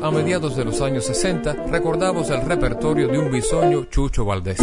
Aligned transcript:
A 0.00 0.10
mediados 0.12 0.54
de 0.54 0.64
los 0.64 0.80
años 0.80 1.06
60 1.06 1.66
recordamos 1.70 2.30
el 2.30 2.42
repertorio 2.42 3.08
de 3.08 3.18
un 3.18 3.32
bisoño 3.32 3.86
Chucho 3.86 4.24
Valdés. 4.24 4.60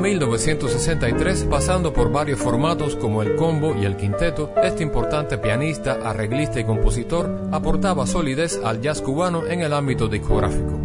1963, 0.00 1.44
pasando 1.44 1.92
por 1.92 2.10
varios 2.10 2.40
formatos 2.40 2.96
como 2.96 3.22
el 3.22 3.36
combo 3.36 3.74
y 3.76 3.84
el 3.84 3.96
quinteto, 3.96 4.52
este 4.62 4.82
importante 4.82 5.36
pianista, 5.38 5.98
arreglista 6.02 6.58
y 6.58 6.64
compositor 6.64 7.48
aportaba 7.52 8.06
solidez 8.06 8.58
al 8.64 8.80
jazz 8.80 9.02
cubano 9.02 9.46
en 9.46 9.60
el 9.60 9.72
ámbito 9.72 10.08
discográfico. 10.08 10.78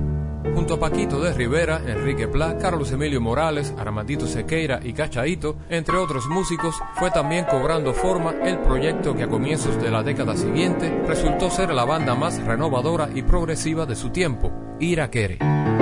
Junto 0.53 0.75
a 0.75 0.79
Paquito 0.79 1.19
de 1.21 1.33
Rivera, 1.33 1.81
Enrique 1.85 2.27
Pla, 2.27 2.57
Carlos 2.57 2.91
Emilio 2.91 3.19
Morales, 3.19 3.73
Armandito 3.77 4.25
Sequeira 4.27 4.79
y 4.83 4.93
Cachaito, 4.93 5.57
entre 5.69 5.97
otros 5.97 6.27
músicos, 6.27 6.75
fue 6.95 7.11
también 7.11 7.45
cobrando 7.45 7.93
forma 7.93 8.35
el 8.43 8.59
proyecto 8.59 9.15
que 9.15 9.23
a 9.23 9.27
comienzos 9.27 9.81
de 9.81 9.91
la 9.91 10.03
década 10.03 10.35
siguiente 10.37 11.03
resultó 11.07 11.49
ser 11.49 11.73
la 11.73 11.85
banda 11.85 12.15
más 12.15 12.41
renovadora 12.43 13.09
y 13.13 13.21
progresiva 13.21 13.85
de 13.85 13.95
su 13.95 14.11
tiempo, 14.11 14.51
Iraquere. 14.79 15.39
las 15.39 15.74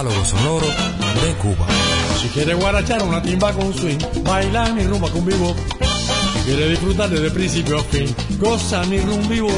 catálogo 0.00 0.24
sonoro 0.24 0.66
de 0.66 1.34
Cuba. 1.34 1.66
Si 2.22 2.28
quiere 2.28 2.54
guarachar 2.54 3.02
una 3.02 3.20
timba 3.20 3.52
con 3.52 3.74
swing, 3.74 3.98
bailar 4.24 4.72
mi 4.72 4.82
rumba 4.84 5.10
con 5.10 5.24
vivo. 5.26 5.54
Si 6.34 6.40
quiere 6.44 6.70
disfrutar 6.70 7.10
desde 7.10 7.30
principio 7.30 7.78
a 7.78 7.82
fin, 7.82 8.14
goza 8.38 8.82
mi 8.84 8.98
rumba 8.98 9.28
vivo. 9.28 9.50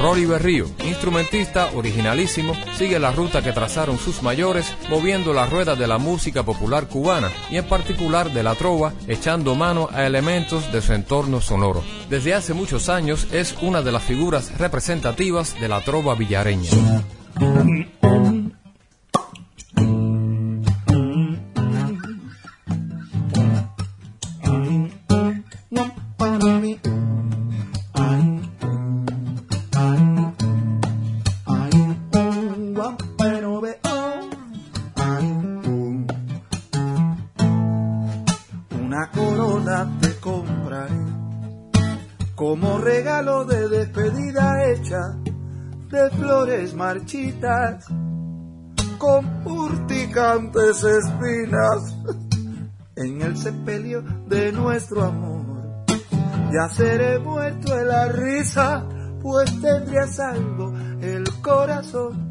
Rolly 0.00 0.24
Berrío, 0.24 0.77
instrumentista 1.08 1.70
originalísimo, 1.74 2.52
sigue 2.76 2.98
la 2.98 3.12
ruta 3.12 3.40
que 3.40 3.52
trazaron 3.52 3.98
sus 3.98 4.22
mayores, 4.22 4.74
moviendo 4.90 5.32
las 5.32 5.48
ruedas 5.48 5.78
de 5.78 5.86
la 5.86 5.96
música 5.96 6.42
popular 6.42 6.86
cubana 6.86 7.30
y 7.50 7.56
en 7.56 7.64
particular 7.64 8.30
de 8.30 8.42
la 8.42 8.54
trova, 8.54 8.92
echando 9.06 9.54
mano 9.54 9.88
a 9.90 10.04
elementos 10.04 10.70
de 10.70 10.82
su 10.82 10.92
entorno 10.92 11.40
sonoro. 11.40 11.82
Desde 12.10 12.34
hace 12.34 12.52
muchos 12.52 12.90
años 12.90 13.26
es 13.32 13.54
una 13.62 13.80
de 13.80 13.92
las 13.92 14.02
figuras 14.02 14.58
representativas 14.58 15.58
de 15.58 15.68
la 15.68 15.80
trova 15.80 16.14
villareña. 16.14 16.68
Marchitas 46.74 47.86
con 48.98 49.46
urticantes 49.46 50.84
espinas 50.84 51.96
en 52.96 53.22
el 53.22 53.36
sepelio 53.36 54.02
de 54.26 54.52
nuestro 54.52 55.04
amor. 55.04 55.44
Ya 56.52 56.68
seré 56.70 57.18
muerto 57.18 57.74
de 57.74 57.84
la 57.84 58.08
risa, 58.08 58.84
pues 59.22 59.60
tendría 59.60 60.06
salvo 60.06 60.72
el 61.00 61.24
corazón 61.42 62.28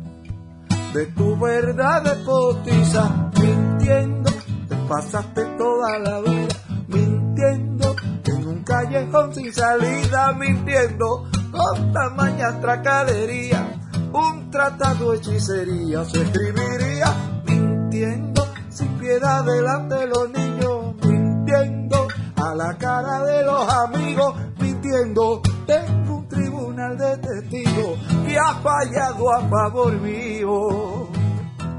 de 0.93 1.05
tu 1.07 1.37
verdad 1.37 2.03
de 2.03 2.23
potiza, 2.25 3.31
mintiendo, 3.39 4.31
te 4.67 4.75
pasaste 4.87 5.45
toda 5.57 5.99
la 5.99 6.21
vida 6.21 6.55
mintiendo 6.87 7.95
en 8.25 8.47
un 8.47 8.63
callejón 8.63 9.33
sin 9.33 9.53
salida, 9.53 10.31
mintiendo 10.33 11.29
con 11.57 11.91
tamaña 11.91 12.59
tracalería 12.61 13.67
un 14.13 14.49
tratado 14.51 15.13
hechicería 15.13 16.05
se 16.05 16.21
escribiría 16.21 17.13
mintiendo 17.45 18.47
sin 18.69 18.87
piedad 18.99 19.43
delante 19.43 19.95
de 19.95 20.07
los 20.07 20.29
niños, 20.29 20.95
mintiendo 21.03 22.07
a 22.35 22.53
la 22.53 22.77
cara 22.77 23.23
de 23.23 23.43
los 23.43 23.67
amigos, 23.73 24.35
mintiendo. 24.59 25.41
Tengo 25.65 26.17
un 26.17 26.27
tribunal 26.27 26.97
de 26.97 27.17
testigos 27.17 27.99
que 28.25 28.37
ha 28.37 28.53
fallado 28.55 29.33
a 29.33 29.41
favor 29.49 29.93
mío. 29.99 31.07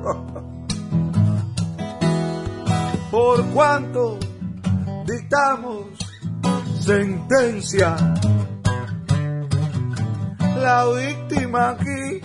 Por 3.11 3.45
cuanto 3.47 4.19
dictamos 5.07 5.87
sentencia 6.81 7.97
la 10.63 10.85
víctima 10.87 11.71
aquí 11.71 12.21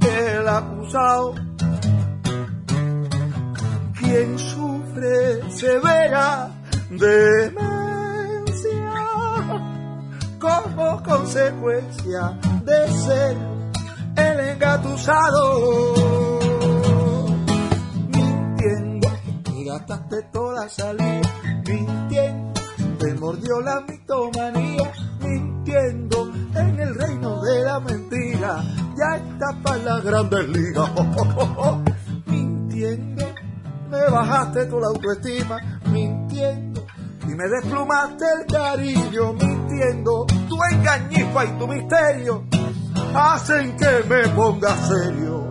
el 0.00 0.48
acusado, 0.48 1.34
quien 3.98 4.38
sufre 4.38 5.50
severa 5.50 6.50
demencia 6.90 7.62
como 10.38 11.02
consecuencia 11.02 12.38
de 12.64 12.92
ser 12.92 13.36
el 14.16 14.40
engatusado. 14.40 15.94
Mintiendo, 18.08 19.08
y 19.54 19.64
gastaste 19.64 20.22
toda 20.32 20.68
salida, 20.68 21.20
mintiendo, 21.66 22.60
te 22.98 23.14
mordió 23.14 23.60
la 23.60 23.80
mitomanía, 23.80 24.92
mintiendo 25.62 26.32
en 26.54 26.80
el 26.80 26.94
reino 26.94 27.42
de 27.42 27.64
la 27.64 27.80
mentira. 27.80 28.64
Ya 28.96 29.16
está 29.16 29.62
para 29.62 29.78
la 29.78 30.00
grandes 30.00 30.48
ligas. 30.48 30.90
mintiendo, 32.26 33.24
me 33.90 34.10
bajaste 34.10 34.66
tu 34.66 34.84
autoestima, 34.84 35.58
mintiendo, 35.86 36.84
y 37.24 37.34
me 37.34 37.48
desplumaste 37.48 38.24
el 38.40 38.46
cariño, 38.52 39.32
mintiendo, 39.34 40.26
tu 40.48 40.58
engañifa 40.72 41.44
y 41.44 41.58
tu 41.58 41.68
misterio. 41.68 42.44
Hacen 43.14 43.76
que 43.76 44.04
me 44.08 44.28
ponga 44.28 44.74
serio. 44.76 45.42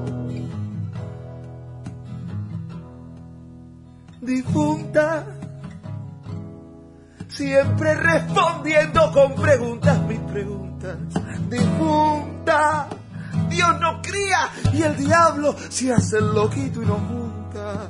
Difunta, 4.22 5.26
siempre 7.32 7.96
respondiendo 7.96 9.12
con 9.12 9.34
preguntas, 9.34 10.00
preguntas. 10.42 10.98
Difunta, 11.50 12.88
Dios 13.50 13.80
no 13.80 14.02
cría 14.02 14.50
y 14.74 14.82
el 14.82 14.98
diablo 14.98 15.56
se 15.70 15.94
hace 15.94 16.18
el 16.18 16.34
loquito 16.34 16.82
y 16.82 16.86
nos 16.86 17.00
junta. 17.00 17.90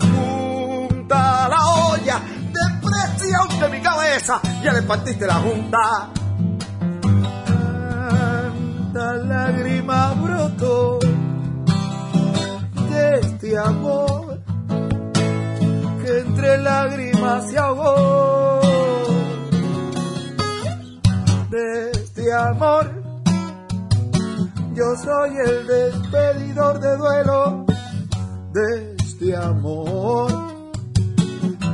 junta 0.00 1.48
la 1.48 1.66
olla 1.90 2.20
de 2.52 2.60
presión 2.80 3.60
de 3.60 3.68
mi 3.68 3.80
cabeza, 3.82 4.40
ya 4.62 4.72
le 4.72 4.82
partiste 4.82 5.26
la 5.26 5.34
junta. 5.34 6.10
Tanta 8.92 9.14
lágrima 9.14 10.12
brotó 10.14 10.98
de 12.90 13.20
este 13.20 13.58
amor 13.58 14.40
que 16.04 16.18
entre 16.20 16.58
lágrimas 16.58 17.50
se 17.50 17.58
ahogó. 17.58 18.61
De 21.52 21.90
este 21.90 22.32
amor 22.32 23.12
yo 24.74 24.96
soy 24.96 25.36
el 25.36 25.66
despedidor 25.66 26.80
de 26.80 26.96
duelo 26.96 27.66
de 28.54 28.96
este 28.96 29.36
amor. 29.36 30.32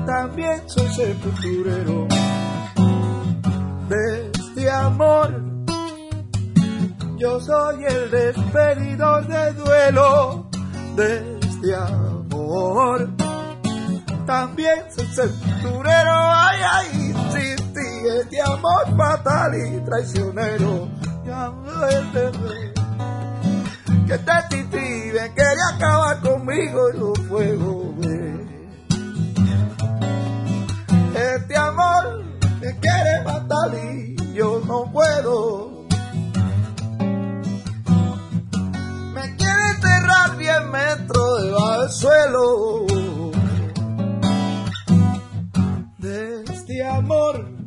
También 0.05 0.69
soy 0.69 0.89
sepulturero 0.89 2.09
de 3.89 4.31
este 4.35 4.69
amor. 4.69 5.43
Yo 7.19 7.41
soy 7.41 7.85
el 7.85 8.11
despedidor 8.11 9.29
de 9.29 9.53
duelo 9.53 10.51
de 10.97 11.39
este 11.39 11.77
amor. 11.77 13.11
También 14.27 14.85
soy 14.91 15.07
sepulturero, 15.07 16.13
ay, 16.13 16.59
ay, 16.73 17.08
este 18.07 18.41
amor 18.41 18.97
fatal 18.97 19.53
y 19.55 19.81
traicionero. 19.85 20.89
Que 24.07 24.19
te 24.19 24.33
titiben, 24.49 25.35
quería 25.35 25.69
acabar 25.75 26.21
conmigo 26.21 26.91
en 26.91 27.01
los 27.01 27.19
fuegos. 27.29 27.87
Este 31.15 31.57
amor 31.57 32.25
me 32.61 32.79
quiere 32.79 33.23
matar 33.25 33.75
y 33.75 34.17
yo 34.35 34.61
no 34.67 34.91
puedo. 34.93 35.87
Me 39.15 39.37
quiere 39.37 39.71
enterrar 39.75 40.37
10 40.39 40.65
metros 40.71 41.43
debajo 41.43 41.81
del 41.81 41.91
suelo. 41.91 42.87
De 45.99 46.45
este 46.45 46.87
amor, 46.87 47.58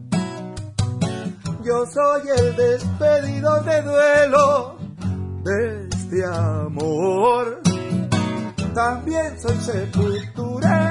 yo 1.64 1.86
soy 1.86 2.22
el 2.38 2.56
despedido 2.56 3.62
de 3.64 3.82
duelo. 3.82 4.78
De 5.44 5.92
de 6.12 6.26
amor. 6.26 7.62
También 8.74 9.40
soy 9.40 9.56
sepulturero. 9.58 10.91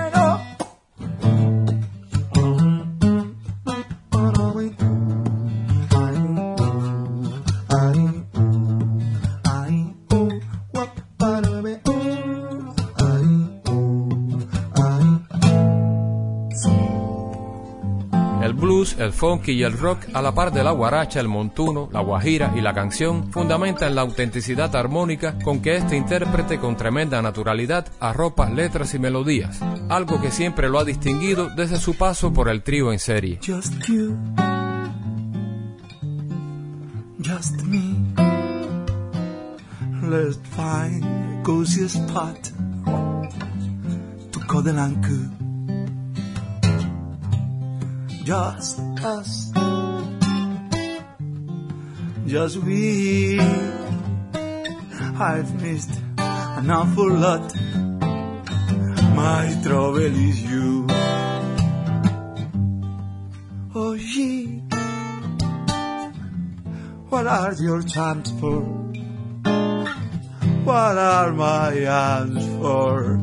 El 19.00 19.14
funky 19.14 19.52
y 19.52 19.62
el 19.62 19.78
rock, 19.78 20.00
a 20.12 20.20
la 20.20 20.34
par 20.34 20.52
de 20.52 20.62
la 20.62 20.72
guaracha, 20.72 21.20
el 21.20 21.28
montuno, 21.28 21.88
la 21.90 22.02
guajira 22.02 22.52
y 22.54 22.60
la 22.60 22.74
canción, 22.74 23.32
fundamentan 23.32 23.94
la 23.94 24.02
autenticidad 24.02 24.76
armónica 24.76 25.38
con 25.42 25.62
que 25.62 25.76
este 25.76 25.96
intérprete 25.96 26.58
con 26.58 26.76
tremenda 26.76 27.22
naturalidad 27.22 27.86
arropa 27.98 28.50
letras 28.50 28.92
y 28.92 28.98
melodías, 28.98 29.58
algo 29.88 30.20
que 30.20 30.30
siempre 30.30 30.68
lo 30.68 30.78
ha 30.78 30.84
distinguido 30.84 31.48
desde 31.48 31.78
su 31.78 31.94
paso 31.96 32.30
por 32.30 32.50
el 32.50 32.62
trío 32.62 32.92
en 32.92 32.98
serie. 32.98 33.40
Just 33.42 33.72
you, 33.88 34.18
just 37.22 37.62
me. 37.62 37.96
Let's 40.02 40.38
find 40.54 41.02
a 41.04 41.42
cozy 41.42 41.88
spot 41.88 42.50
to. 44.32 44.40
Just 48.24 48.89
us, 49.04 49.50
just 52.26 52.56
we. 52.58 53.40
I've 55.20 55.62
missed 55.62 56.00
an 56.18 56.70
awful 56.70 57.12
lot. 57.12 57.54
My 59.14 59.54
trouble 59.62 59.96
is 59.98 60.42
you. 60.42 60.86
Oh, 63.74 63.92
ye. 63.92 64.62
What 67.08 67.26
are 67.26 67.54
your 67.54 67.82
charms 67.82 68.30
for? 68.40 68.60
What 70.64 70.98
are 70.98 71.32
my 71.32 71.72
hands 71.72 72.46
for? 72.60 73.18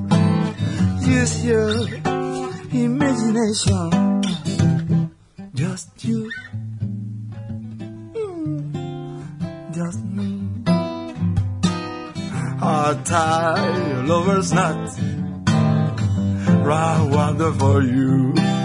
Use 1.01 1.45
your 1.45 1.87
imagination. 2.71 4.06
A 12.87 12.95
tie 13.03 14.01
lover's 14.05 14.53
knot. 14.53 14.97
Right 16.63 17.09
for 17.51 17.81
you. 17.81 18.56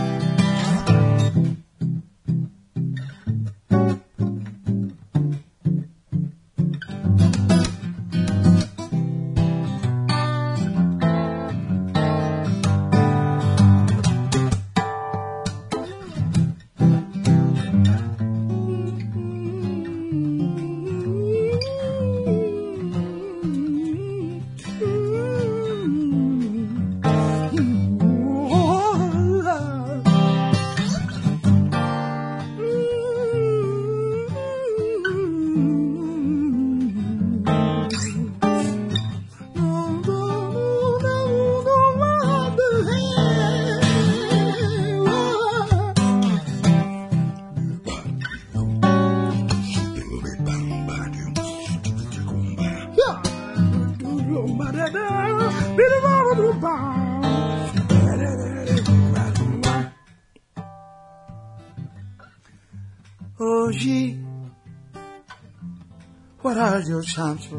Your 66.81 67.03
charms 67.03 67.45
for? 67.45 67.59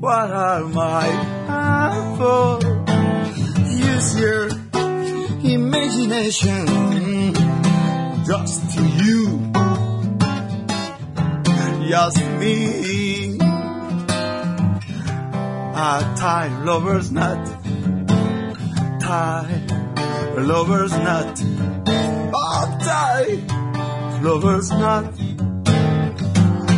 What 0.00 0.30
are 0.30 0.64
my 0.64 1.06
hands 1.48 2.18
for? 2.18 2.60
Use 3.64 4.20
your 4.20 4.48
imagination. 5.42 6.66
Just 8.26 8.78
you, 9.00 9.52
just 11.88 12.20
me. 12.40 13.38
A 15.80 16.14
time 16.18 16.66
lover's 16.66 17.10
knot, 17.10 17.46
tie 19.00 19.62
lover's 20.36 20.92
knot, 20.92 21.40
a 21.40 22.78
tie 22.84 24.20
lover's 24.22 24.70
knot. 24.70 25.17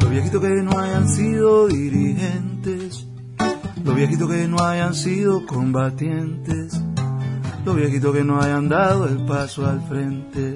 Los 0.00 0.10
viejitos 0.10 0.42
que 0.42 0.62
no 0.62 0.78
hayan 0.78 1.08
sido 1.08 1.66
dirigentes, 1.68 3.06
los 3.82 3.96
viejitos 3.96 4.30
que 4.30 4.46
no 4.48 4.62
hayan 4.62 4.94
sido 4.94 5.46
combatientes, 5.46 6.78
los 7.64 7.74
viejitos 7.74 8.14
que 8.14 8.22
no 8.22 8.38
hayan 8.38 8.68
dado 8.68 9.06
el 9.06 9.24
paso 9.24 9.66
al 9.66 9.80
frente, 9.88 10.54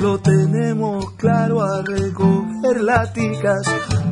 lo 0.00 0.18
tenemos 0.18 1.12
claro 1.12 1.62
a 1.62 1.82
recoger 1.82 2.82
laticas, 2.82 3.62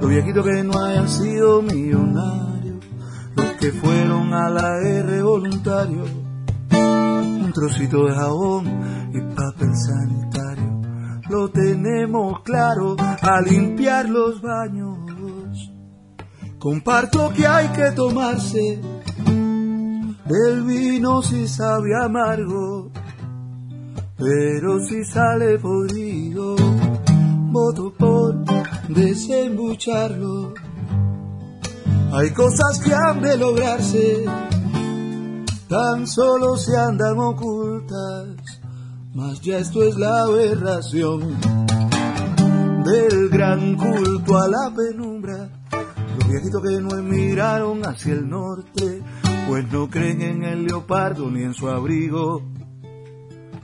los 0.01 0.09
viejitos 0.09 0.47
que 0.47 0.63
no 0.63 0.81
hayan 0.81 1.09
sido 1.09 1.61
millonarios, 1.61 2.85
los 3.35 3.51
que 3.59 3.73
fueron 3.73 4.33
a 4.33 4.49
la 4.49 4.79
R 4.81 5.23
voluntario, 5.23 6.05
un 6.71 7.53
trocito 7.53 8.07
de 8.07 8.15
jabón 8.15 9.11
y 9.13 9.21
papel 9.35 9.75
sanitario, 9.75 10.40
lo 11.31 11.49
tenemos 11.49 12.41
claro 12.43 12.97
a 12.99 13.41
limpiar 13.41 14.09
los 14.09 14.43
baños. 14.43 14.99
Comparto 16.59 17.33
que 17.33 17.47
hay 17.47 17.69
que 17.69 17.93
tomarse 17.93 18.81
el 20.29 20.63
vino 20.65 21.23
si 21.23 21.49
sabe 21.49 21.91
amargo, 22.05 22.91
pero 24.17 24.81
si 24.81 25.05
sale 25.05 25.59
podrido, 25.59 26.57
voto 27.51 27.93
por 27.97 28.35
desembucharlo. 28.89 30.53
Hay 32.13 32.31
cosas 32.31 32.81
que 32.85 32.93
han 32.93 33.23
de 33.23 33.37
lograrse, 33.39 34.25
tan 35.69 36.07
solo 36.07 36.57
se 36.57 36.77
andan 36.77 37.19
ocultas, 37.19 38.40
mas 39.15 39.41
ya 39.41 39.59
esto 39.59 39.83
es 39.83 39.97
la 39.97 40.23
aberración 40.23 41.37
del 42.85 43.29
gran 43.29 43.77
culto 43.77 44.37
a 44.37 44.49
la 44.49 44.73
penumbra. 44.75 45.49
Los 46.19 46.29
viejitos 46.29 46.63
que 46.63 46.81
no 46.81 46.97
emigraron 46.97 47.85
hacia 47.87 48.15
el 48.15 48.29
norte, 48.29 49.03
pues 49.49 49.71
no 49.73 49.89
creen 49.89 50.23
en 50.23 50.45
el 50.45 50.65
leopardo 50.65 51.31
ni 51.31 51.43
en 51.43 51.55
su 51.55 51.69
abrigo, 51.69 52.43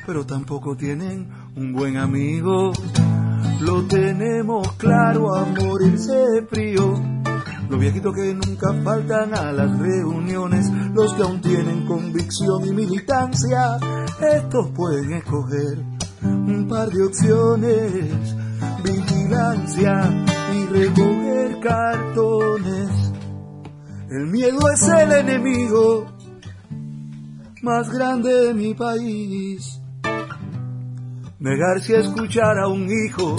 pero 0.05 0.27
tampoco 0.27 0.77
tienen 0.77 1.29
un 1.55 1.73
buen 1.73 1.97
amigo. 1.97 2.73
Lo 3.61 3.83
tenemos 3.85 4.73
claro 4.73 5.35
a 5.35 5.45
morirse 5.45 6.13
de 6.13 6.43
frío, 6.47 7.01
los 7.69 7.81
viejitos 7.81 8.15
que 8.15 8.35
nunca 8.35 8.73
faltan 8.85 9.35
a 9.35 9.51
las 9.53 9.79
reuniones, 9.79 10.71
los 10.95 11.15
que 11.15 11.23
aún 11.23 11.41
tienen 11.41 11.87
convicción 11.87 12.67
y 12.67 12.73
militancia, 12.73 13.79
estos 14.21 14.71
pueden 14.71 15.13
escoger 15.13 15.79
un 16.23 16.67
par 16.69 16.89
de 16.91 17.03
opciones, 17.05 18.37
vigilancia 18.83 20.27
y 20.55 20.67
recoger 20.67 21.61
cartones. 21.61 22.91
El 24.11 24.27
miedo 24.29 24.59
es 24.73 24.89
el 24.89 25.13
enemigo 25.13 26.07
más 27.63 27.91
grande 27.91 28.33
de 28.33 28.55
mi 28.55 28.75
país. 28.75 29.81
Negarse 31.39 31.97
a 31.97 32.01
escuchar 32.01 32.59
a 32.59 32.69
un 32.69 32.89
hijo 32.89 33.37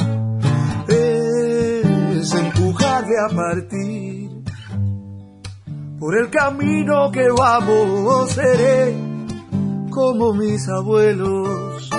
es 0.87 2.33
empujarle 2.33 3.15
a 3.25 3.35
partir. 3.35 4.29
Por 5.99 6.15
el 6.15 6.29
camino 6.29 7.11
que 7.11 7.27
vamos 7.35 8.31
seré 8.31 9.16
como 9.97 10.31
mis 10.31 10.69
abuelos. 10.69 11.89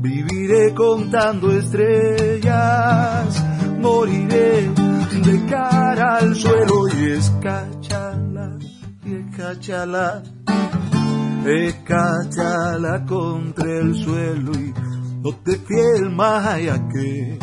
Viviré 0.00 0.72
contando 0.74 1.52
estrellas, 1.52 3.44
moriré 3.78 4.70
de 5.26 5.46
cara 5.46 6.16
al 6.16 6.34
suelo 6.34 6.88
y 6.88 7.10
escachala, 7.10 8.56
y 9.04 9.14
escachala, 9.14 10.22
escachala 11.44 13.04
contra 13.04 13.78
el 13.80 13.94
suelo 13.94 14.52
y 14.52 14.72
no 15.22 15.34
te 15.44 15.56
fiel 15.58 16.08
más 16.10 16.46
allá 16.46 16.88
que 16.88 17.38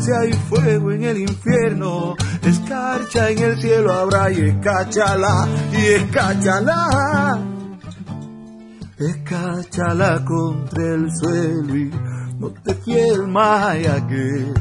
si 0.00 0.10
hay 0.12 0.32
fuego 0.50 0.92
en 0.92 1.04
el 1.04 1.18
infierno, 1.18 2.14
escarcha 2.42 3.30
en 3.30 3.38
el 3.38 3.58
cielo 3.58 3.90
habrá 3.90 4.30
y 4.30 4.50
escáchala, 4.50 5.48
y 5.72 5.86
escáchala. 5.94 7.57
Escáchala 8.98 10.24
contra 10.24 10.82
el 10.82 11.08
suelo 11.14 11.76
y 11.76 11.90
no 12.40 12.50
te 12.50 12.74
fiel 12.74 13.36
allá 13.36 14.04
que 14.08 14.52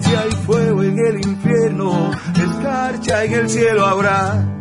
si 0.00 0.14
hay 0.14 0.30
fuego 0.46 0.82
en 0.82 0.98
el 0.98 1.16
infierno, 1.24 2.10
escarcha 2.34 3.24
en 3.24 3.32
el 3.34 3.48
cielo 3.48 3.86
habrá. 3.86 4.57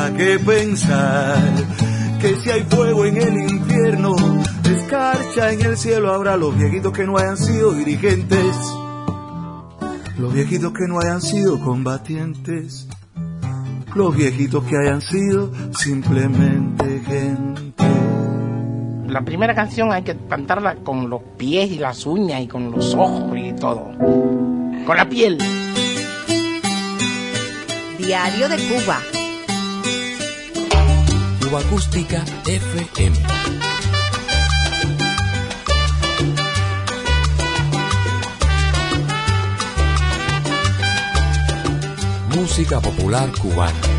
Da 0.00 0.16
que 0.16 0.38
pensar 0.38 1.52
que 2.20 2.36
si 2.36 2.50
hay 2.50 2.62
fuego 2.62 3.04
en 3.04 3.16
el 3.16 3.50
infierno, 3.50 4.16
escarcha 4.64 5.52
en 5.52 5.62
el 5.62 5.76
cielo 5.76 6.12
habrá 6.12 6.36
los 6.36 6.56
viejitos 6.56 6.92
que 6.92 7.04
no 7.04 7.18
hayan 7.18 7.36
sido 7.36 7.72
dirigentes, 7.72 8.56
los 10.18 10.32
viejitos 10.32 10.72
que 10.72 10.86
no 10.86 11.00
hayan 11.00 11.20
sido 11.20 11.60
combatientes, 11.60 12.88
los 13.94 14.16
viejitos 14.16 14.64
que 14.64 14.76
hayan 14.76 15.02
sido 15.02 15.52
simplemente 15.74 17.00
gente. 17.00 17.84
La 19.06 19.22
primera 19.22 19.54
canción 19.54 19.92
hay 19.92 20.02
que 20.02 20.16
cantarla 20.28 20.76
con 20.76 21.10
los 21.10 21.20
pies 21.36 21.70
y 21.70 21.78
las 21.78 22.06
uñas 22.06 22.40
y 22.42 22.46
con 22.46 22.70
los 22.70 22.94
ojos 22.94 23.36
y 23.36 23.52
todo. 23.54 23.90
Con 24.86 24.96
la 24.96 25.08
piel. 25.08 25.36
Diario 27.98 28.48
de 28.48 28.56
Cuba. 28.56 29.19
Acústica 31.58 32.24
FM. 32.46 33.16
Música 42.36 42.80
popular 42.80 43.30
cubana. 43.40 43.89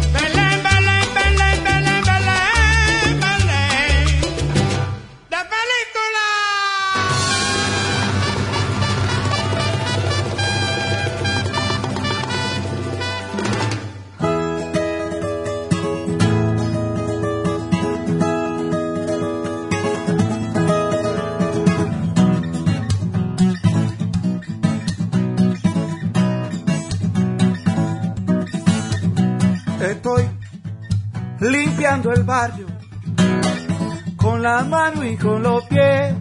El 31.91 32.23
barrio 32.23 32.67
con 34.15 34.41
la 34.41 34.63
mano 34.63 35.03
y 35.03 35.17
con 35.17 35.43
los 35.43 35.65
pies. 35.65 36.15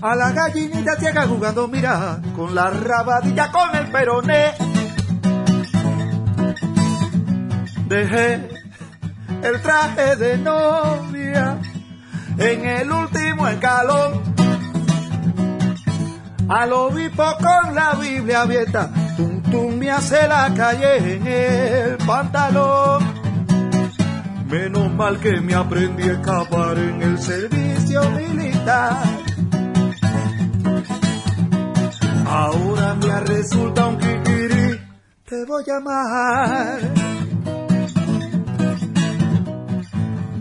A 0.00 0.14
la 0.16 0.32
gallinita 0.32 0.96
ciega 0.98 1.26
jugando, 1.26 1.68
mira, 1.68 2.18
con 2.34 2.54
la 2.54 2.70
rabadilla, 2.70 3.52
con 3.52 3.76
el 3.76 3.90
peroné. 3.92 4.52
Dejé 7.86 8.48
el 9.42 9.60
traje 9.60 10.16
de 10.16 10.38
novia 10.38 11.58
en 12.38 12.64
el 12.64 12.90
último 12.90 13.46
escalón. 13.46 14.22
Al 16.48 16.72
obispo 16.72 17.24
con 17.38 17.74
la 17.74 17.94
Biblia 18.00 18.42
abierta, 18.42 18.90
tum 19.16 19.42
tum 19.42 19.76
me 19.76 19.90
hace 19.90 20.26
la 20.26 20.52
calle 20.54 21.14
en 21.14 21.26
el 21.26 21.96
pantalón. 21.98 23.11
Menos 24.52 24.92
mal 24.92 25.18
que 25.18 25.40
me 25.40 25.54
aprendí 25.54 26.02
a 26.02 26.12
escapar 26.12 26.76
en 26.76 27.00
el 27.00 27.18
servicio 27.18 28.02
militar. 28.10 29.02
Ahora 32.26 32.94
me 32.96 33.20
resulta 33.20 33.86
un 33.86 33.96
kikiri, 33.96 34.78
te 35.24 35.44
voy 35.46 35.64
a 35.70 35.76
amar. 35.78 36.80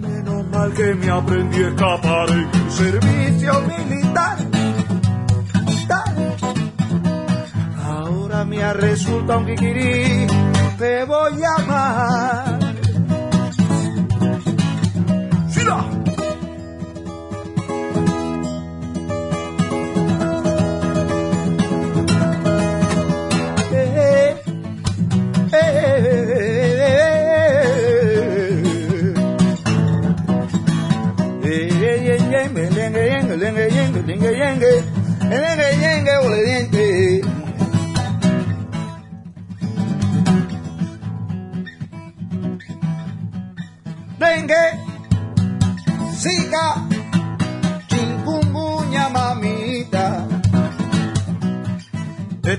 Menos 0.02 0.47
mal 0.50 0.74
que 0.74 0.93
me 0.93 1.10
aprendí 1.10 1.63
a 1.63 1.69
escapar 1.69 2.30
en 2.32 2.50
el 2.54 2.69
servicio 2.69 3.62
militar. 3.62 4.38
Ahora 7.82 8.43
me 8.43 8.74
resulta 8.74 9.38
un 9.38 9.45
kikiri, 9.45 10.28
te 10.78 11.06
voy 11.06 11.41
a 11.43 11.63
amar. 11.63 12.40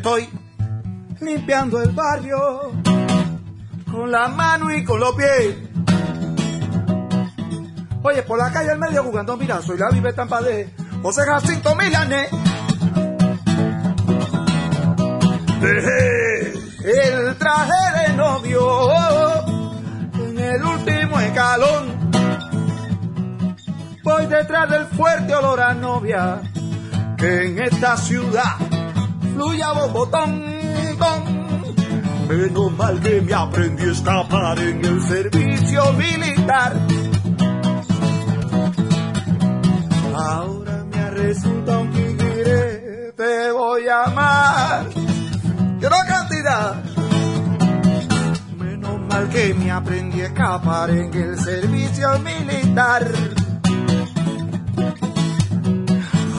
Estoy 0.02 0.28
limpiando 1.20 1.80
el 1.80 1.92
barrio 1.92 2.72
con 3.88 4.10
la 4.10 4.26
mano 4.26 4.74
y 4.74 4.82
con 4.82 4.98
los 4.98 5.14
pies 5.14 5.54
Oye, 8.02 8.24
por 8.24 8.36
la 8.36 8.50
calle 8.50 8.72
al 8.72 8.80
medio 8.80 9.04
jugando, 9.04 9.36
mira, 9.36 9.62
soy 9.62 9.78
la 9.78 9.90
vive 9.90 10.12
Tampa 10.12 10.42
de 10.42 10.68
José 11.04 11.22
Jacinto 11.24 11.76
Milanes. 11.76 12.30
Dejé 15.60 16.52
el 16.82 17.36
traje 17.36 18.08
de 18.08 18.16
novio 18.16 18.92
en 20.14 20.36
el 20.36 20.64
último 20.64 21.20
escalón. 21.20 22.10
Voy 24.02 24.26
detrás 24.26 24.68
del 24.68 24.86
fuerte 24.86 25.32
olor 25.32 25.60
a 25.60 25.74
novia 25.74 26.42
que 27.16 27.46
en 27.46 27.60
esta 27.60 27.96
ciudad 27.96 28.71
fluye 29.42 29.62
a 29.62 29.72
botón. 29.72 30.44
Menos 32.28 32.72
mal 32.78 33.00
que 33.00 33.20
me 33.20 33.34
aprendí 33.34 33.84
a 33.84 33.92
escapar 33.92 34.58
en 34.58 34.84
el 34.84 35.02
servicio 35.02 35.92
militar. 35.94 36.72
Ahora 40.14 40.84
me 40.84 41.10
resulta 41.10 41.78
un 41.78 41.90
tigre, 41.90 43.12
te 43.16 43.52
voy 43.52 43.88
a 43.88 44.04
amar. 44.04 44.86
Quiero 45.80 45.96
cantidad. 46.06 46.82
Menos 48.58 49.00
mal 49.08 49.28
que 49.28 49.54
me 49.54 49.70
aprendí 49.70 50.20
a 50.20 50.26
escapar 50.26 50.90
en 50.90 51.12
el 51.14 51.38
servicio 51.38 52.18
militar. 52.20 53.10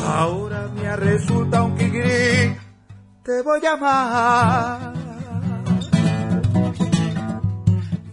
Ahora 0.08 0.70
me 0.76 0.96
resulta 0.96 1.64
un 1.64 1.76
tigre, 1.76 2.63
te 3.24 3.42
voy 3.42 3.66
a 3.66 3.74
amar. 3.74 4.94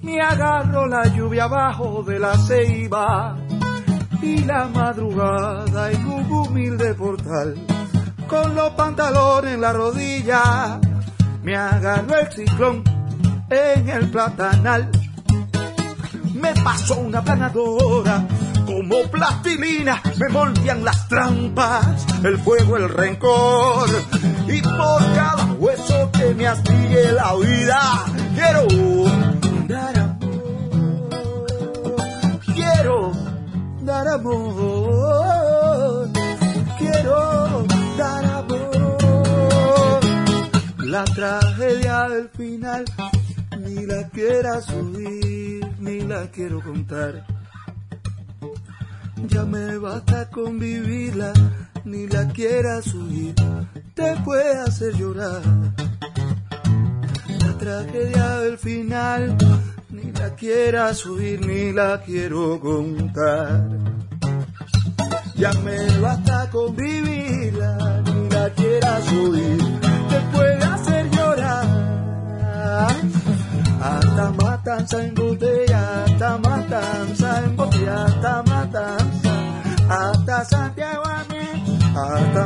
Me 0.03 0.21
agarro 0.21 0.87
la 0.87 1.05
lluvia 1.09 1.45
abajo 1.45 2.03
de 2.03 2.19
la 2.19 2.37
ceiba 2.39 3.37
y 4.23 4.39
la 4.39 4.67
madrugada 4.69 5.91
en 5.91 6.07
un 6.07 6.33
humilde 6.33 6.95
portal 6.95 7.55
con 8.29 8.55
los 8.55 8.71
pantalones 8.71 9.55
en 9.55 9.61
la 9.61 9.73
rodilla. 9.73 10.81
Me 11.43 11.57
agarró 11.57 12.17
el 12.17 12.33
ciclón 12.33 12.85
en 13.51 13.89
el 13.89 14.11
platanal. 14.11 14.91
Me 16.35 16.55
pasó 16.63 17.01
una 17.01 17.23
planadora 17.23 18.27
como 18.71 19.03
plastilina 19.11 20.01
me 20.19 20.29
moldean 20.29 20.85
las 20.85 21.09
trampas 21.09 22.07
el 22.23 22.39
fuego 22.39 22.77
el 22.77 22.89
rencor 22.89 23.89
y 24.53 24.63
por 24.63 25.01
cada 25.15 25.45
hueso 25.59 26.11
que 26.13 26.35
me 26.35 26.47
astille 26.47 27.13
la 27.13 27.35
vida 27.37 27.81
quiero 28.35 28.67
dar 29.69 29.99
amor 29.99 30.21
quiero 32.55 33.13
dar 33.83 34.09
amor, 34.09 36.09
quiero 36.79 37.67
dar 37.97 38.25
amor. 38.25 40.01
La 40.79 41.05
tragedia 41.05 42.09
del 42.09 42.29
final 42.29 42.85
ni 43.59 43.87
la 43.87 44.09
quiera 44.09 44.61
subir, 44.61 45.67
ni 45.79 46.01
la 46.01 46.31
quiero 46.31 46.63
contar. 46.63 47.27
Ya 49.29 49.45
me 49.45 49.79
basta 49.79 50.29
con 50.31 50.59
vivirla, 50.59 51.33
ni 51.85 52.07
la 52.07 52.27
quiera 52.29 52.83
subir, 52.83 53.35
te 53.95 54.17
puede 54.25 54.59
hacer 54.59 54.95
llorar. 54.95 55.43
La 57.41 57.59
tragedia 57.59 58.39
del 58.41 58.59
final 58.59 59.37
ni 59.91 60.13
la 60.13 60.35
quiera 60.35 60.93
subir 60.95 61.45
ni 61.47 61.73
la 61.73 62.01
quiero 62.03 62.61
contar. 62.61 63.69
Ya 65.37 65.53
me 65.65 65.99
basta 66.01 66.51
con 66.51 66.77
vivirla, 66.77 68.03
ni 68.05 68.29
la 68.31 68.51
quiera 68.51 69.01
subir, 69.03 69.59
te 70.11 70.21
puede 70.33 70.65
hacer 70.65 71.11
llorar. 71.11 71.67
Hasta 73.83 74.31
matanza 74.33 75.05
en 75.05 75.15
botella, 75.15 76.05
hasta 76.05 76.39
matanza 76.39 77.45
en 77.45 77.57
botella, 77.57 78.05
hasta 78.05 78.43
matanza, 78.43 79.33
hasta 79.89 80.45
Santiago 80.45 81.05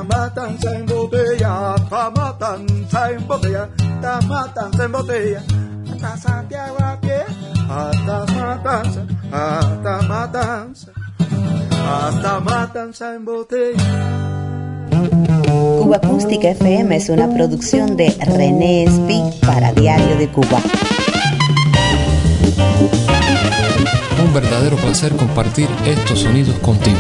matanza 0.09 0.75
en 0.77 0.87
botella, 0.87 1.75
hasta 1.75 2.11
matanza 2.11 3.11
en 3.11 3.27
botella, 3.27 3.69
hasta 3.79 4.21
matanza 4.27 4.85
en 4.85 4.93
botella, 4.93 5.43
hasta 5.91 6.17
Santiago 6.17 6.77
a 6.81 7.01
pie 7.01 7.25
hasta 7.69 8.27
matanza, 8.35 9.07
hasta 9.33 10.03
matanza, 10.03 10.93
hasta 11.89 12.41
matanza 12.41 13.15
en 13.15 13.25
botella. 13.25 13.83
Cuba 15.83 15.97
Acústica 15.97 16.49
FM 16.49 16.97
es 16.97 17.09
una 17.09 17.33
producción 17.33 17.97
de 17.97 18.11
René 18.21 18.87
Speak 18.89 19.47
para 19.47 19.73
Diario 19.73 20.17
de 20.17 20.29
Cuba. 20.29 20.61
Un 24.25 24.35
verdadero 24.35 24.77
placer 24.77 25.15
compartir 25.17 25.69
estos 25.87 26.21
sonidos 26.21 26.59
contigo. 26.61 26.99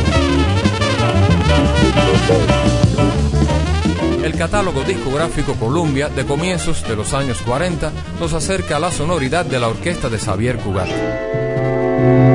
El 4.34 4.40
catálogo 4.40 4.82
discográfico 4.82 5.54
Columbia 5.54 6.08
de 6.08 6.26
comienzos 6.26 6.82
de 6.88 6.96
los 6.96 7.14
años 7.14 7.40
40 7.42 7.92
nos 8.18 8.32
acerca 8.32 8.78
a 8.78 8.80
la 8.80 8.90
sonoridad 8.90 9.46
de 9.46 9.60
la 9.60 9.68
orquesta 9.68 10.08
de 10.08 10.18
Xavier 10.18 10.56
Cugat. 10.56 12.33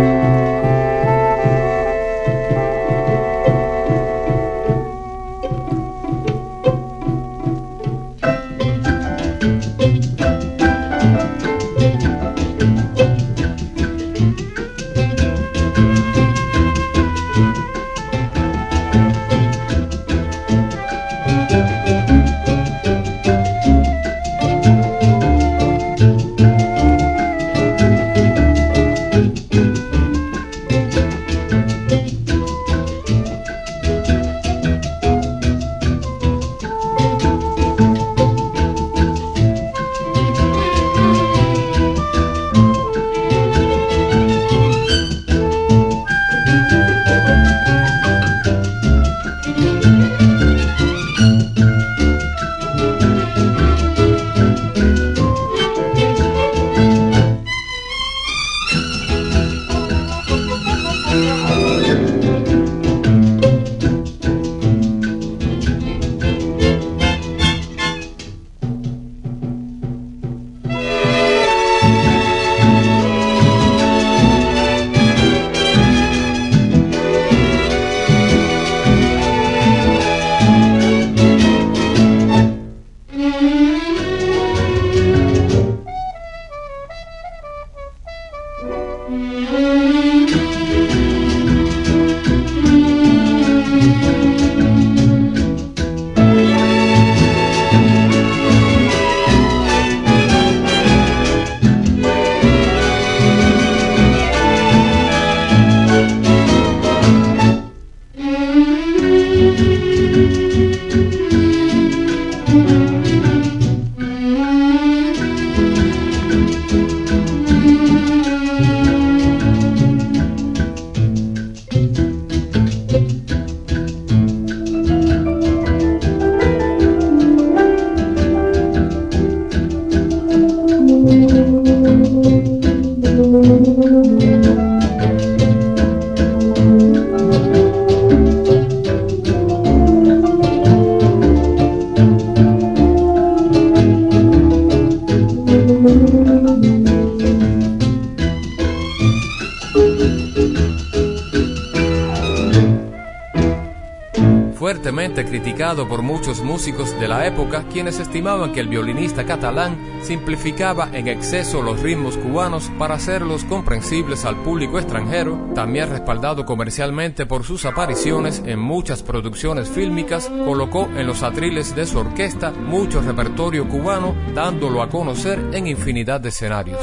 Por 155.87 156.01
muchos 156.01 156.41
músicos 156.41 156.99
de 156.99 157.07
la 157.07 157.25
época, 157.25 157.65
quienes 157.71 157.99
estimaban 157.99 158.51
que 158.51 158.59
el 158.59 158.67
violinista 158.67 159.25
catalán 159.25 159.77
simplificaba 160.01 160.89
en 160.91 161.07
exceso 161.07 161.61
los 161.61 161.81
ritmos 161.81 162.17
cubanos 162.17 162.71
para 162.77 162.95
hacerlos 162.95 163.43
comprensibles 163.45 164.25
al 164.25 164.37
público 164.37 164.79
extranjero, 164.79 165.49
también 165.55 165.89
respaldado 165.89 166.45
comercialmente 166.45 167.25
por 167.25 167.43
sus 167.43 167.65
apariciones 167.65 168.41
en 168.45 168.59
muchas 168.59 169.03
producciones 169.03 169.69
fílmicas, 169.69 170.29
colocó 170.45 170.89
en 170.95 171.07
los 171.07 171.23
atriles 171.23 171.75
de 171.75 171.85
su 171.85 171.99
orquesta 171.99 172.51
mucho 172.51 173.01
repertorio 173.01 173.67
cubano, 173.67 174.15
dándolo 174.33 174.81
a 174.81 174.89
conocer 174.89 175.39
en 175.53 175.67
infinidad 175.67 176.19
de 176.19 176.29
escenarios. 176.29 176.79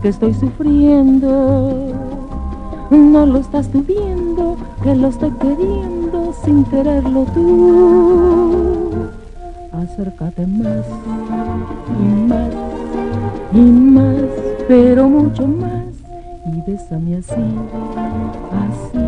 Porque 0.00 0.08
estoy 0.08 0.32
sufriendo. 0.32 1.92
No 2.90 3.26
lo 3.26 3.38
estás 3.38 3.68
tú 3.68 3.84
viendo, 3.86 4.56
que 4.82 4.94
lo 4.94 5.08
estoy 5.08 5.30
queriendo 5.32 6.34
sin 6.42 6.64
quererlo 6.64 7.26
tú. 7.34 9.10
Acércate 9.72 10.46
más 10.46 10.86
y 12.00 12.28
más 12.28 12.50
y 13.52 13.60
más, 13.60 14.30
pero 14.66 15.06
mucho 15.06 15.46
más. 15.46 15.84
Y 16.46 16.70
bésame 16.70 17.16
así, 17.18 17.34
así, 18.64 18.98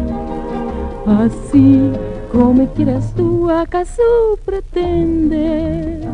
así, 1.06 1.92
como 2.30 2.66
quieras 2.68 3.14
tú, 3.16 3.48
acaso 3.48 4.02
pretendes 4.44 6.04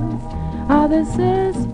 a 0.68 0.86
desesperarme. 0.86 1.67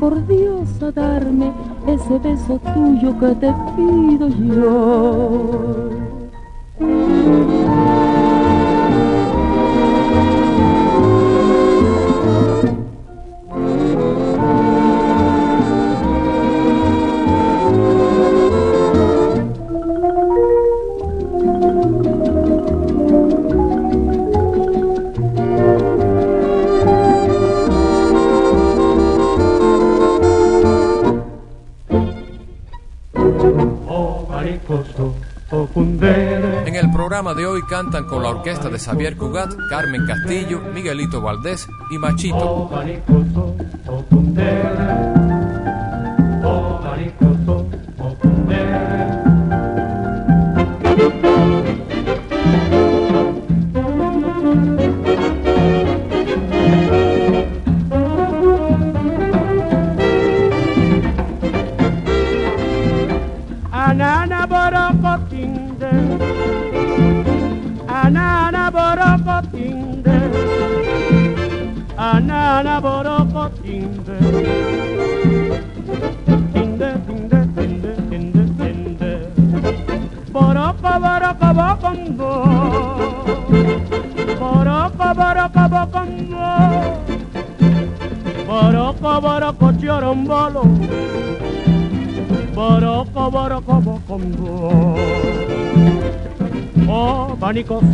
Por 0.00 0.26
Dios 0.26 0.82
a 0.82 0.90
darme 0.90 1.52
ese 1.86 2.18
beso 2.20 2.58
tuyo 2.74 3.18
que 3.20 3.34
te 3.34 3.54
pido 3.76 4.28
yo. 4.28 5.79
De 37.20 37.44
hoy 37.46 37.62
cantan 37.64 38.06
con 38.06 38.22
la 38.22 38.30
orquesta 38.30 38.70
de 38.70 38.78
Xavier 38.78 39.14
Cugat, 39.14 39.54
Carmen 39.68 40.06
Castillo, 40.06 40.58
Miguelito 40.72 41.20
Valdés 41.20 41.68
y 41.90 41.98
Machito. 41.98 42.70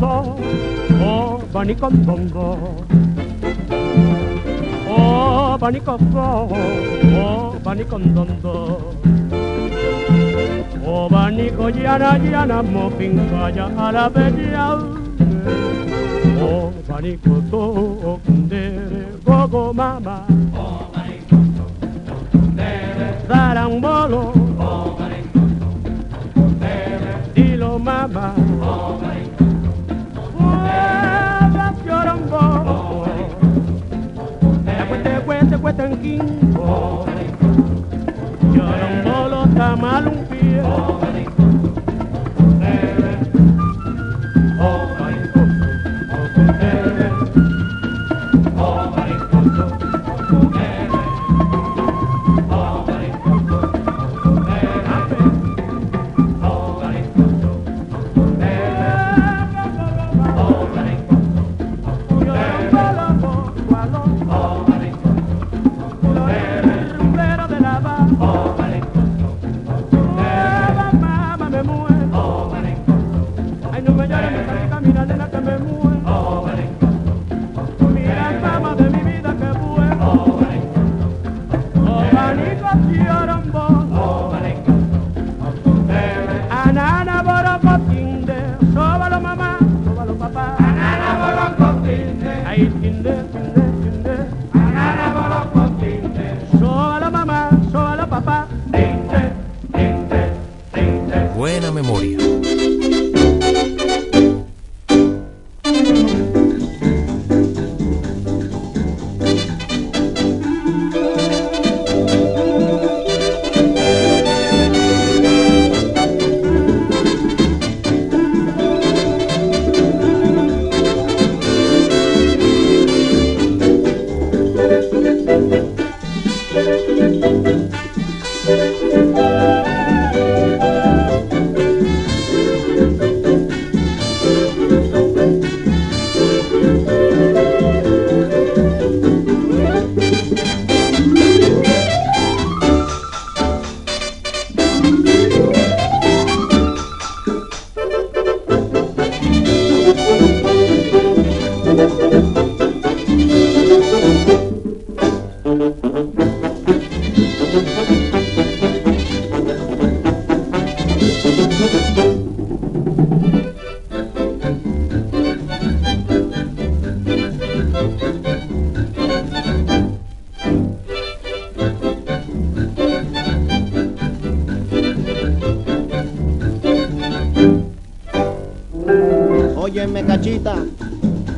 So, 0.01 0.37
oh 1.01 1.43
banikondongo 1.53 2.49
oh 4.89 5.59
banikofo 5.61 6.27
oh 7.23 7.57
banikondondo 7.64 8.57
oh 10.87 11.09
baniko 11.09 11.71
yana 11.71 12.11
yana 12.33 12.62
mo 12.62 12.91
ya 13.57 13.67
ala 13.87 14.11
bedia 14.11 14.67
oh 16.43 16.73
baniko 16.89 17.35
to 17.51 17.62
kundere 18.25 19.03
gogo 19.25 19.73
mama 19.73 20.26
Thank 36.19 36.41
you. 36.41 36.45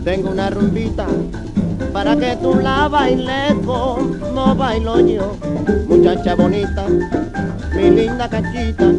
Tengo 0.05 0.31
una 0.31 0.51
rumbita 0.51 1.07
para 1.93 2.17
que 2.17 2.37
tú 2.37 2.55
la 2.55 2.89
bailes 2.89 3.55
como 3.65 4.55
bailo 4.55 5.01
yo, 5.01 5.37
muchacha 5.87 6.35
bonita, 6.35 6.87
mi 7.77 7.91
linda 7.91 8.29
cachita, 8.29 8.93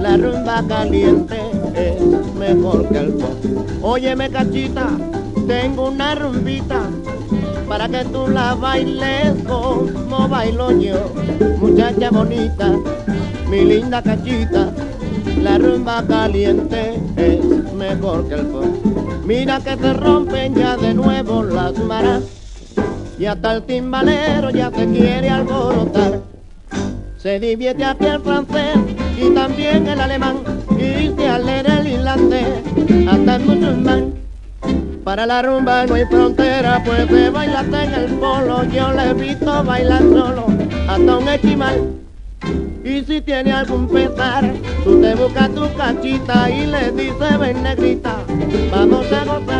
la 0.00 0.16
rumba 0.16 0.64
caliente 0.66 1.36
es 1.74 2.00
mejor 2.34 2.88
que 2.88 2.98
el 2.98 3.12
pop. 3.12 3.36
Óyeme 3.82 4.30
cachita, 4.30 4.88
tengo 5.46 5.90
una 5.90 6.14
rumbita 6.14 6.82
para 7.68 7.88
que 7.88 8.04
tú 8.06 8.26
la 8.28 8.54
bailes 8.54 9.34
como 9.46 10.28
bailo 10.28 10.72
yo, 10.80 11.12
muchacha 11.60 12.10
bonita, 12.10 12.72
mi 13.48 13.64
linda 13.64 14.02
cachita, 14.02 14.72
la 15.40 15.58
rumba 15.58 16.02
caliente 16.06 17.00
es 17.16 17.72
mejor 17.74 18.26
que 18.28 18.34
el 18.34 18.46
pop. 18.46 18.64
Mira 19.26 19.60
que 19.60 19.76
se 19.76 19.92
rompen 19.92 20.54
ya 20.54 20.76
de 20.76 20.94
nuevo 20.94 21.42
las 21.42 21.78
maras 21.78 22.22
y 23.18 23.26
hasta 23.26 23.54
el 23.54 23.62
timbalero 23.64 24.50
ya 24.50 24.70
se 24.70 24.86
quiere 24.86 25.28
alborotar. 25.28 26.20
Se 27.18 27.38
divierte 27.38 27.84
aquí 27.84 28.06
el 28.06 28.20
francés 28.22 28.78
y 29.20 29.34
también 29.34 29.86
el 29.86 30.00
alemán 30.00 30.38
y 30.78 31.12
se 31.16 31.28
alegra 31.28 31.80
el 31.80 31.88
irlandés 31.88 32.46
hasta 33.08 33.36
el 33.36 33.44
musulmán. 33.44 34.14
Para 35.04 35.26
la 35.26 35.42
rumba 35.42 35.86
no 35.86 35.94
hay 35.94 36.04
frontera, 36.06 36.82
pues 36.84 37.06
se 37.08 37.30
baila 37.30 37.60
en 37.60 37.94
el 37.94 38.06
polo, 38.14 38.64
yo 38.64 38.92
le 38.92 39.10
he 39.10 39.14
visto 39.14 39.64
bailar 39.64 40.02
solo, 40.02 40.46
hasta 40.88 41.18
un 41.18 41.28
esquimal. 41.28 41.94
Y 42.84 43.02
si 43.04 43.20
tiene 43.20 43.52
algún 43.52 43.88
pesar, 43.88 44.52
tú 44.84 45.00
te 45.00 45.14
buscas 45.14 45.50
tu 45.54 45.72
cachita 45.76 46.50
y 46.50 46.66
le 46.66 46.90
dices, 46.92 47.38
ven 47.38 47.62
negrita, 47.62 48.16
vamos 48.70 49.06
a 49.12 49.24
gozar. 49.24 49.59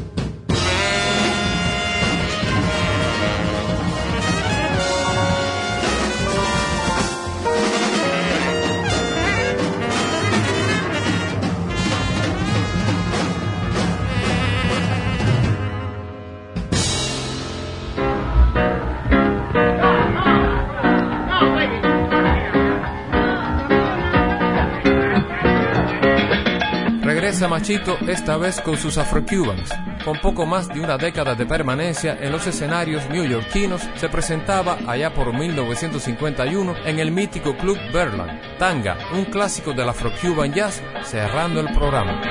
Machito 27.47 27.97
esta 28.07 28.37
vez 28.37 28.61
con 28.61 28.77
sus 28.77 28.97
Afro-Cubans. 28.97 29.69
Con 30.03 30.19
poco 30.19 30.45
más 30.45 30.67
de 30.67 30.79
una 30.79 30.97
década 30.97 31.35
de 31.35 31.45
permanencia 31.45 32.17
en 32.19 32.31
los 32.31 32.45
escenarios 32.47 33.09
neoyorquinos, 33.09 33.81
se 33.95 34.09
presentaba 34.09 34.77
allá 34.87 35.13
por 35.13 35.33
1951 35.33 36.75
en 36.85 36.99
el 36.99 37.11
mítico 37.11 37.55
Club 37.57 37.77
Berlin. 37.91 38.39
Tanga, 38.57 38.97
un 39.13 39.25
clásico 39.25 39.73
del 39.73 39.89
Afro-Cuban 39.89 40.53
Jazz, 40.53 40.81
cerrando 41.03 41.61
el 41.61 41.73
programa. 41.73 42.21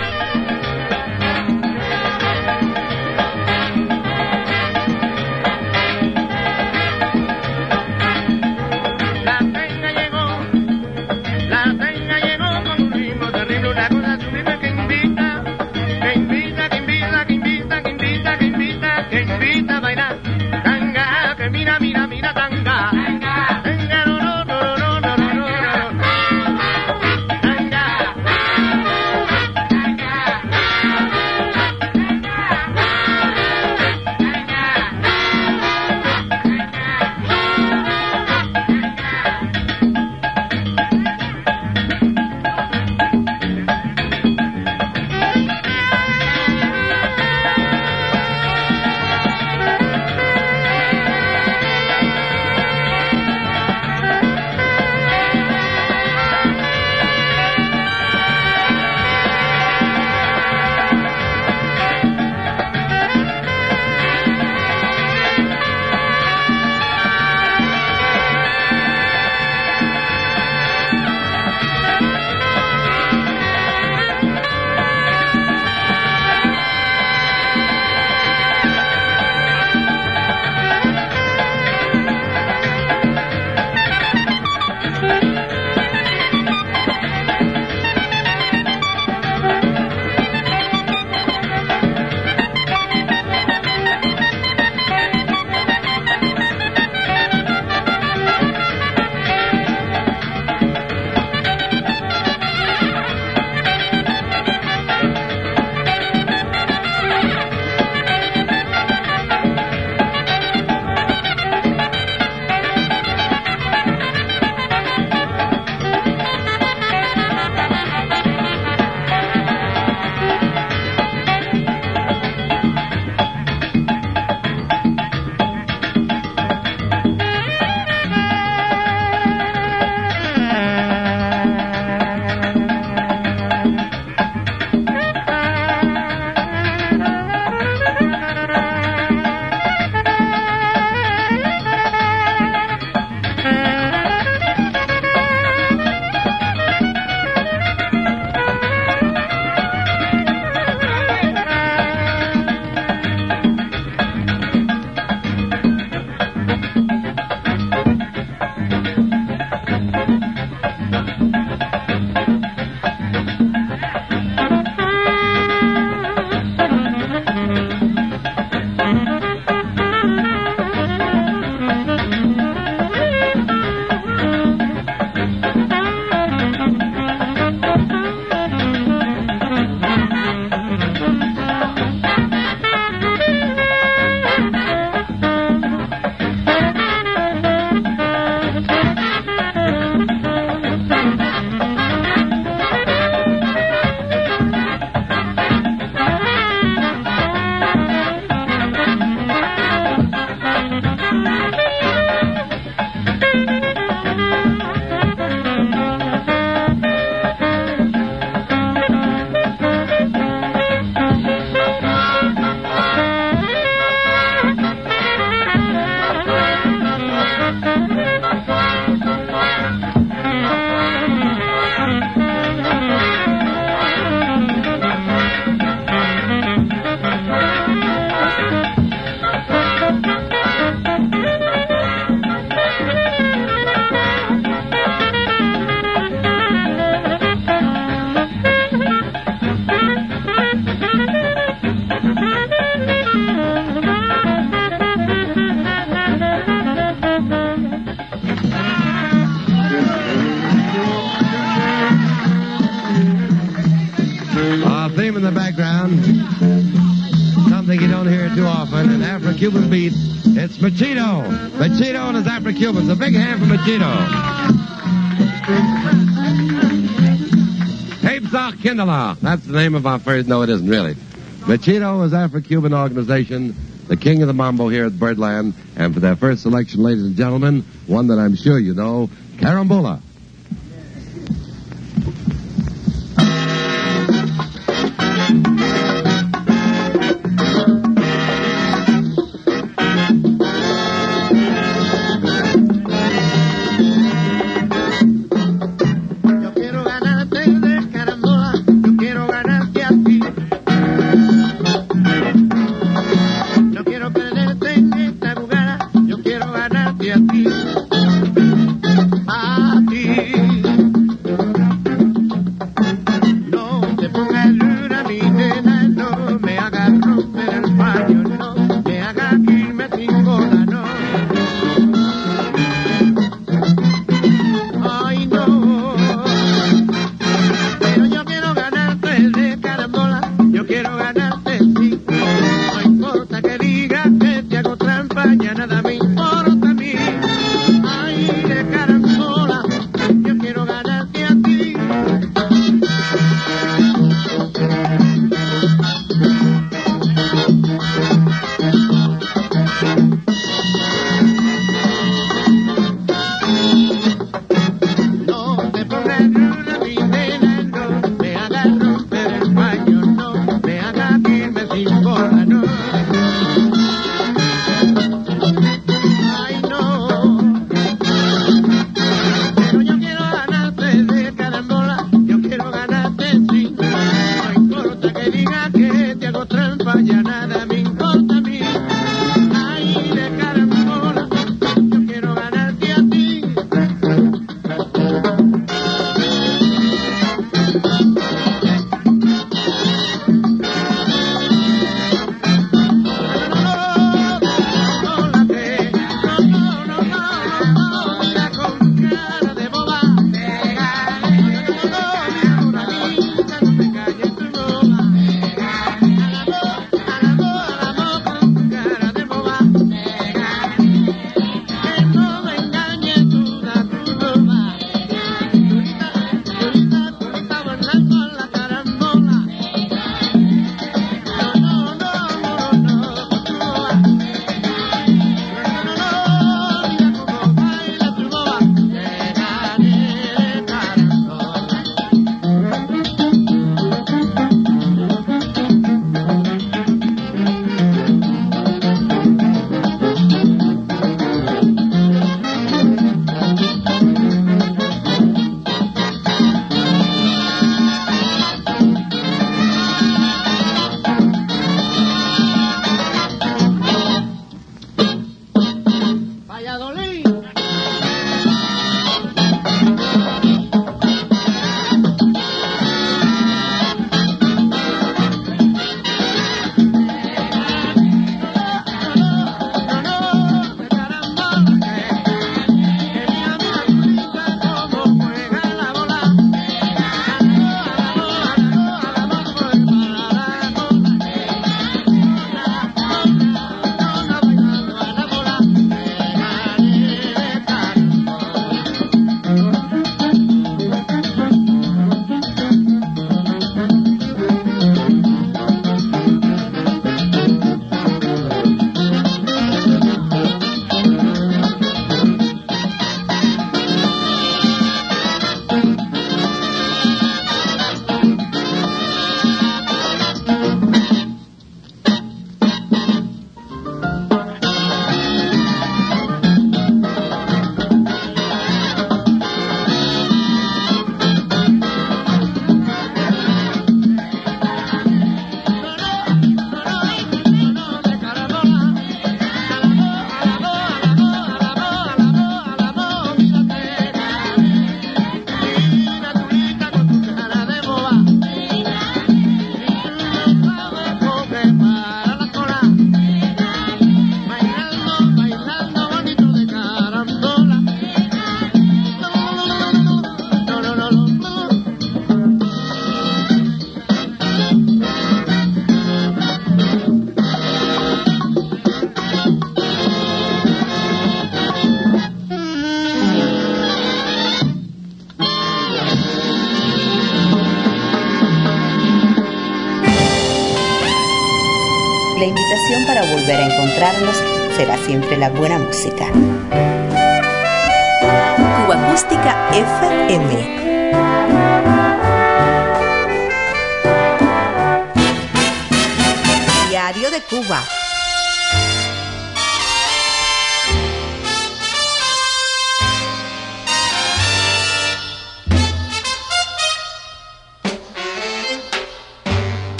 That's 268.86 269.44
the 269.44 269.52
name 269.52 269.74
of 269.74 269.86
our 269.86 269.98
first. 269.98 270.28
No, 270.28 270.42
it 270.42 270.48
isn't 270.48 270.68
really. 270.68 270.94
Machito 271.40 272.04
is 272.04 272.14
Afro-Cuban 272.14 272.74
organization, 272.74 273.54
the 273.88 273.96
king 273.96 274.22
of 274.22 274.28
the 274.28 274.34
mambo 274.34 274.68
here 274.68 274.86
at 274.86 274.98
Birdland, 274.98 275.54
and 275.76 275.94
for 275.94 276.00
their 276.00 276.16
first 276.16 276.42
selection, 276.42 276.82
ladies 276.82 277.04
and 277.04 277.16
gentlemen, 277.16 277.64
one 277.86 278.08
that 278.08 278.18
I'm 278.18 278.36
sure 278.36 278.58
you 278.58 278.74
know, 278.74 279.10
Carambola. 279.36 280.00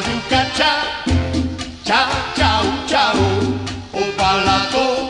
do 0.00 0.20
cha 0.30 0.44
cha, 0.56 0.72
cha 1.84 2.00
cha, 2.34 2.50
cha, 2.88 3.12
o. 3.14 5.09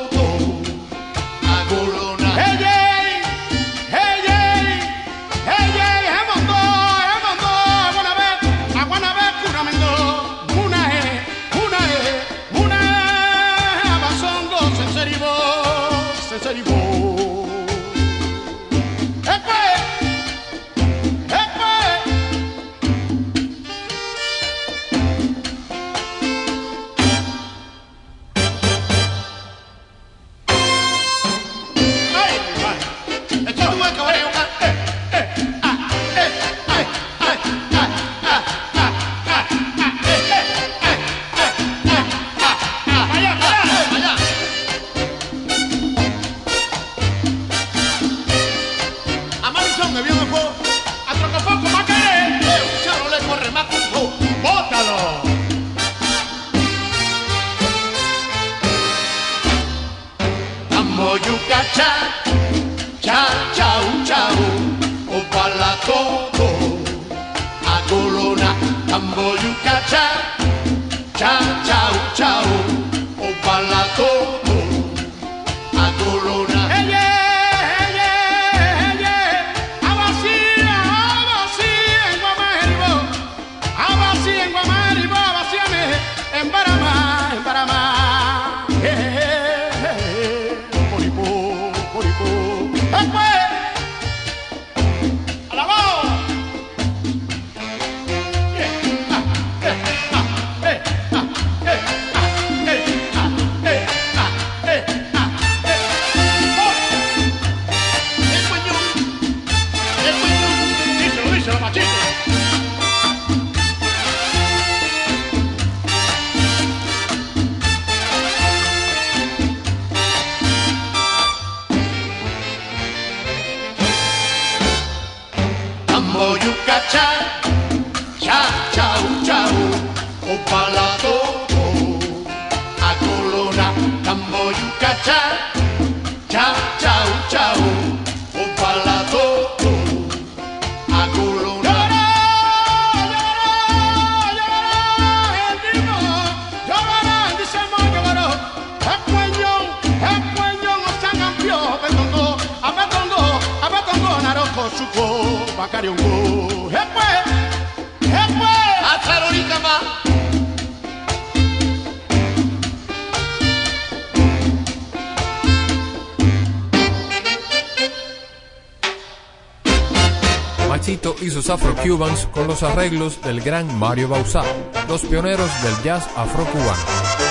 Afro-Cubans 171.91 172.26
con 172.26 172.47
los 172.47 172.62
arreglos 172.62 173.20
del 173.20 173.41
gran 173.41 173.76
Mario 173.78 174.09
Bausá, 174.09 174.45
los 174.88 175.03
pioneros 175.03 175.51
del 175.64 175.82
jazz 175.82 176.09
afro-cubano. 176.16 177.30